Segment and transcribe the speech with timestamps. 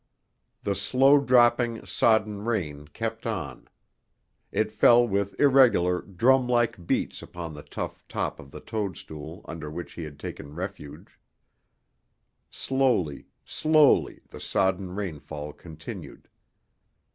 [0.63, 3.67] The slow dropping, sodden rain kept on.
[4.51, 9.93] It fell with irregular, drumlike beats upon the tough top of the toadstool under which
[9.93, 11.19] he had taken refuge.
[12.49, 16.29] Slowly, slowly, the sodden rainfall continued.